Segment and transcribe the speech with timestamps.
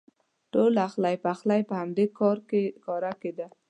[0.53, 3.47] ټول اخلی پخلی په همدې هرکاره کې کېده.